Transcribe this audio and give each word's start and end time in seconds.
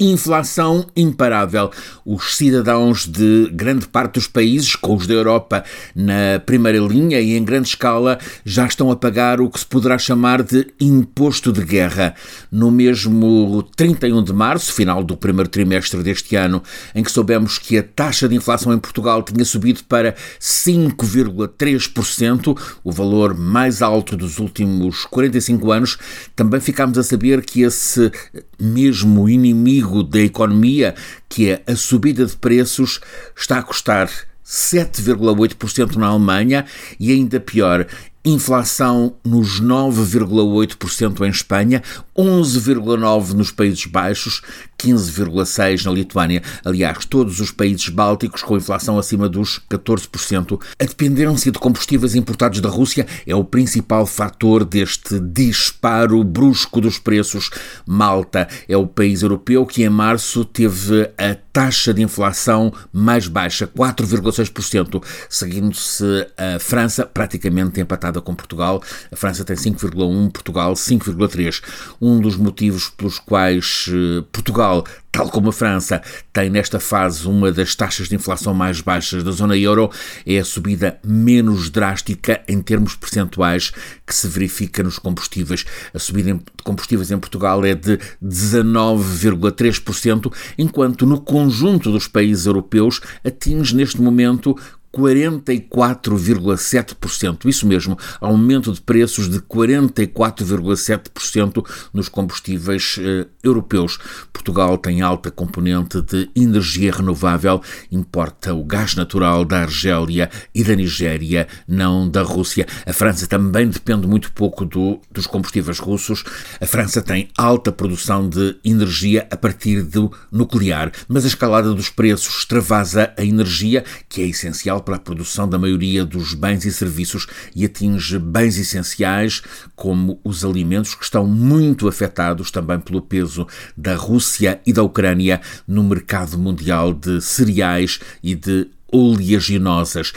Inflação 0.00 0.86
imparável. 0.96 1.70
Os 2.04 2.36
cidadãos 2.36 3.06
de 3.06 3.48
grande 3.52 3.86
parte 3.86 4.14
dos 4.14 4.26
países, 4.26 4.74
com 4.74 4.96
os 4.96 5.06
da 5.06 5.14
Europa 5.14 5.62
na 5.94 6.40
primeira 6.44 6.78
linha 6.78 7.20
e 7.20 7.36
em 7.36 7.44
grande 7.44 7.68
escala, 7.68 8.18
já 8.44 8.66
estão 8.66 8.90
a 8.90 8.96
pagar 8.96 9.40
o 9.40 9.48
que 9.48 9.60
se 9.60 9.66
poderá 9.66 9.96
chamar 9.96 10.42
de 10.42 10.66
imposto 10.80 11.52
de 11.52 11.64
guerra. 11.64 12.16
No 12.50 12.72
mesmo 12.72 13.62
31 13.76 14.24
de 14.24 14.32
março, 14.32 14.72
final 14.72 15.04
do 15.04 15.16
primeiro 15.16 15.48
trimestre 15.48 16.02
deste 16.02 16.34
ano, 16.34 16.60
em 16.92 17.04
que 17.04 17.12
soubemos 17.12 17.58
que 17.58 17.78
a 17.78 17.82
taxa 17.82 18.28
de 18.28 18.34
inflação 18.34 18.74
em 18.74 18.78
Portugal 18.78 19.22
tinha 19.22 19.44
subido 19.44 19.84
para 19.84 20.16
5,3%, 20.40 22.58
o 22.82 22.90
valor 22.90 23.38
mais 23.38 23.80
alto 23.80 24.16
dos 24.16 24.40
últimos 24.40 25.04
45 25.04 25.70
anos, 25.70 25.96
também 26.34 26.60
ficámos 26.60 26.98
a 26.98 27.04
saber 27.04 27.44
que 27.44 27.62
esse 27.62 28.10
mesmo 28.58 29.28
inimigo 29.28 29.83
inimigo 29.84 30.02
da 30.02 30.20
economia, 30.20 30.94
que 31.28 31.50
é 31.50 31.62
a 31.66 31.76
subida 31.76 32.24
de 32.24 32.36
preços, 32.36 33.00
está 33.36 33.58
a 33.58 33.62
custar 33.62 34.08
7,8% 34.44 35.96
na 35.96 36.06
Alemanha 36.06 36.64
e 36.98 37.12
ainda 37.12 37.38
pior, 37.38 37.86
inflação 38.24 39.16
nos 39.22 39.60
9,8% 39.60 41.26
em 41.26 41.30
Espanha, 41.30 41.82
11,9% 42.16 43.32
nos 43.32 43.50
Países 43.50 43.84
Baixos, 43.84 44.40
15,6% 44.78 45.84
na 45.84 45.92
Lituânia. 45.92 46.42
Aliás, 46.64 47.04
todos 47.04 47.40
os 47.40 47.50
países 47.50 47.88
bálticos 47.88 48.42
com 48.42 48.56
inflação 48.56 48.98
acima 48.98 49.28
dos 49.28 49.60
14%. 49.70 50.60
A 50.78 50.84
dependência 50.84 51.52
de 51.52 51.58
combustíveis 51.58 52.14
importados 52.14 52.60
da 52.60 52.68
Rússia 52.68 53.06
é 53.26 53.34
o 53.34 53.44
principal 53.44 54.06
fator 54.06 54.64
deste 54.64 55.20
disparo 55.20 56.22
brusco 56.24 56.80
dos 56.80 56.98
preços. 56.98 57.50
Malta 57.86 58.48
é 58.68 58.76
o 58.76 58.86
país 58.86 59.22
europeu 59.22 59.66
que 59.66 59.82
em 59.82 59.88
março 59.88 60.44
teve 60.44 61.10
a 61.18 61.34
taxa 61.52 61.94
de 61.94 62.02
inflação 62.02 62.72
mais 62.92 63.28
baixa, 63.28 63.66
4,6%, 63.66 65.02
seguindo-se 65.28 66.26
a 66.36 66.58
França, 66.58 67.06
praticamente 67.06 67.80
empatada 67.80 68.13
com 68.20 68.34
Portugal. 68.34 68.82
A 69.10 69.16
França 69.16 69.44
tem 69.44 69.56
5,1%, 69.56 70.32
Portugal 70.32 70.74
5,3%. 70.74 71.62
Um 72.00 72.20
dos 72.20 72.36
motivos 72.36 72.90
pelos 72.90 73.18
quais 73.18 73.86
eh, 73.88 74.24
Portugal 74.32 74.84
tal 75.14 75.30
como 75.30 75.48
a 75.50 75.52
França 75.52 76.02
tem 76.32 76.50
nesta 76.50 76.80
fase 76.80 77.28
uma 77.28 77.52
das 77.52 77.76
taxas 77.76 78.08
de 78.08 78.16
inflação 78.16 78.52
mais 78.52 78.80
baixas 78.80 79.22
da 79.22 79.30
zona 79.30 79.56
euro, 79.56 79.88
é 80.26 80.38
a 80.38 80.44
subida 80.44 80.98
menos 81.04 81.70
drástica 81.70 82.42
em 82.48 82.60
termos 82.60 82.96
percentuais 82.96 83.70
que 84.04 84.12
se 84.12 84.26
verifica 84.26 84.82
nos 84.82 84.98
combustíveis. 84.98 85.64
A 85.94 86.00
subida 86.00 86.34
de 86.34 86.64
combustíveis 86.64 87.12
em 87.12 87.18
Portugal 87.18 87.64
é 87.64 87.76
de 87.76 87.96
19,3%, 88.20 90.32
enquanto 90.58 91.06
no 91.06 91.20
conjunto 91.20 91.92
dos 91.92 92.08
países 92.08 92.46
europeus 92.46 93.00
atinge 93.24 93.76
neste 93.76 94.02
momento 94.02 94.58
44,7%. 94.94 97.46
Isso 97.46 97.66
mesmo, 97.66 97.98
aumento 98.20 98.70
de 98.72 98.80
preços 98.80 99.28
de 99.28 99.40
44,7% 99.40 101.66
nos 101.92 102.08
combustíveis 102.08 103.00
eh, 103.00 103.26
europeus. 103.42 103.98
Portugal 104.32 104.78
tem 104.78 105.02
alta 105.02 105.28
componente 105.30 106.00
de 106.00 106.30
energia 106.36 106.92
renovável, 106.92 107.60
importa 107.90 108.54
o 108.54 108.62
gás 108.64 108.94
natural 108.94 109.44
da 109.44 109.62
Argélia 109.62 110.30
e 110.54 110.62
da 110.62 110.76
Nigéria, 110.76 111.48
não 111.66 112.08
da 112.08 112.22
Rússia. 112.22 112.66
A 112.86 112.92
França 112.92 113.26
também 113.26 113.68
depende 113.68 114.06
muito 114.06 114.30
pouco 114.32 114.64
do, 114.64 115.00
dos 115.10 115.26
combustíveis 115.26 115.78
russos. 115.78 116.22
A 116.60 116.66
França 116.66 117.02
tem 117.02 117.28
alta 117.36 117.72
produção 117.72 118.28
de 118.28 118.56
energia 118.64 119.26
a 119.30 119.36
partir 119.36 119.82
do 119.82 120.12
nuclear, 120.30 120.92
mas 121.08 121.24
a 121.24 121.28
escalada 121.28 121.74
dos 121.74 121.90
preços 121.90 122.38
extravasa 122.38 123.12
a 123.16 123.24
energia, 123.24 123.84
que 124.08 124.22
é 124.22 124.26
essencial 124.26 124.83
para 124.84 124.96
a 124.96 125.00
produção 125.00 125.48
da 125.48 125.58
maioria 125.58 126.04
dos 126.04 126.34
bens 126.34 126.64
e 126.64 126.72
serviços 126.72 127.26
e 127.56 127.64
atinge 127.64 128.18
bens 128.18 128.58
essenciais 128.58 129.42
como 129.74 130.20
os 130.22 130.44
alimentos, 130.44 130.94
que 130.94 131.04
estão 131.04 131.26
muito 131.26 131.88
afetados 131.88 132.50
também 132.50 132.78
pelo 132.78 133.00
peso 133.00 133.46
da 133.76 133.96
Rússia 133.96 134.60
e 134.66 134.72
da 134.72 134.82
Ucrânia 134.82 135.40
no 135.66 135.82
mercado 135.82 136.38
mundial 136.38 136.92
de 136.92 137.20
cereais 137.20 137.98
e 138.22 138.34
de 138.34 138.68
oleaginosas 138.92 140.12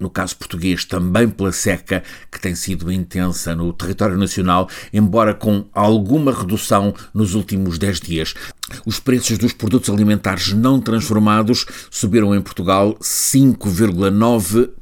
no 0.00 0.08
caso 0.08 0.34
português, 0.34 0.84
também 0.84 1.28
pela 1.28 1.52
seca 1.52 2.02
que 2.32 2.40
tem 2.40 2.54
sido 2.54 2.90
intensa 2.90 3.54
no 3.54 3.70
território 3.70 4.16
nacional, 4.16 4.68
embora 4.92 5.34
com 5.34 5.66
alguma 5.74 6.32
redução 6.32 6.94
nos 7.12 7.34
últimos 7.34 7.78
10 7.78 8.00
dias. 8.00 8.34
Os 8.84 9.00
preços 9.00 9.38
dos 9.38 9.52
produtos 9.52 9.90
alimentares 9.90 10.52
não 10.52 10.80
transformados 10.80 11.66
subiram 11.90 12.34
em 12.34 12.40
Portugal 12.40 12.96
5,9%. 13.00 14.79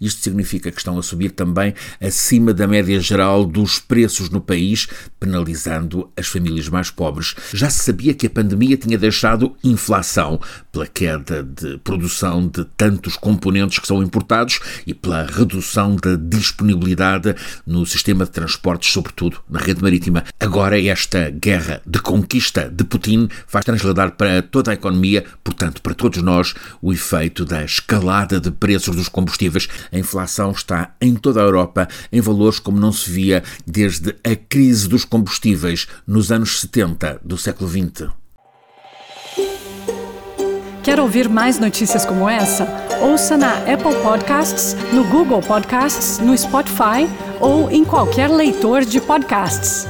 Isto 0.00 0.22
significa 0.22 0.70
que 0.70 0.78
estão 0.78 0.98
a 0.98 1.02
subir 1.02 1.30
também 1.30 1.74
acima 2.00 2.52
da 2.52 2.66
média 2.66 3.00
geral 3.00 3.44
dos 3.44 3.78
preços 3.78 4.30
no 4.30 4.40
país, 4.40 4.88
penalizando 5.18 6.10
as 6.16 6.26
famílias 6.26 6.68
mais 6.68 6.90
pobres. 6.90 7.34
Já 7.52 7.68
se 7.70 7.84
sabia 7.84 8.14
que 8.14 8.26
a 8.26 8.30
pandemia 8.30 8.76
tinha 8.76 8.98
deixado 8.98 9.56
inflação 9.62 10.40
pela 10.72 10.86
queda 10.86 11.42
de 11.42 11.78
produção 11.78 12.46
de 12.46 12.64
tantos 12.76 13.16
componentes 13.16 13.78
que 13.78 13.86
são 13.86 14.02
importados 14.02 14.60
e 14.86 14.94
pela 14.94 15.24
redução 15.24 15.96
da 15.96 16.16
disponibilidade 16.16 17.34
no 17.66 17.84
sistema 17.86 18.24
de 18.24 18.30
transportes, 18.30 18.92
sobretudo 18.92 19.38
na 19.48 19.60
rede 19.60 19.82
marítima. 19.82 20.24
Agora, 20.38 20.80
esta 20.80 21.30
guerra 21.30 21.82
de 21.86 21.98
conquista 22.00 22.70
de 22.70 22.84
Putin 22.84 23.28
faz 23.46 23.64
transladar 23.64 24.12
para 24.12 24.42
toda 24.42 24.70
a 24.70 24.74
economia, 24.74 25.24
portanto, 25.42 25.82
para 25.82 25.94
todos 25.94 26.22
nós, 26.22 26.54
o 26.80 26.92
efeito 26.92 27.44
da 27.44 27.64
escalada 27.64 28.40
de 28.40 28.50
preços 28.50 28.96
dos 29.00 29.08
combustíveis. 29.08 29.68
A 29.90 29.98
inflação 29.98 30.52
está 30.52 30.94
em 31.00 31.14
toda 31.14 31.40
a 31.40 31.44
Europa 31.44 31.88
em 32.12 32.20
valores 32.20 32.58
como 32.58 32.78
não 32.78 32.92
se 32.92 33.10
via 33.10 33.42
desde 33.66 34.14
a 34.24 34.36
crise 34.36 34.88
dos 34.88 35.04
combustíveis 35.04 35.88
nos 36.06 36.30
anos 36.30 36.60
70 36.60 37.20
do 37.24 37.36
século 37.36 37.68
XX. 37.68 38.10
Quer 40.82 40.98
ouvir 40.98 41.28
mais 41.28 41.58
notícias 41.58 42.06
como 42.06 42.28
essa? 42.28 42.66
Ouça 43.02 43.36
na 43.36 43.52
Apple 43.58 43.94
Podcasts, 44.02 44.74
no 44.92 45.04
Google 45.04 45.40
Podcasts, 45.40 46.18
no 46.18 46.36
Spotify 46.36 47.08
ou 47.38 47.70
em 47.70 47.84
qualquer 47.84 48.28
leitor 48.30 48.84
de 48.84 49.00
podcasts. 49.00 49.86